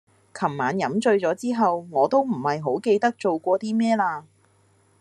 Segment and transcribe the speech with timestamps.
[0.33, 4.25] 琴晚飲醉咗之後我都唔係好記得做過啲咩啦